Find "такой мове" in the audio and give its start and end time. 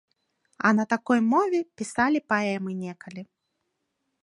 0.93-1.59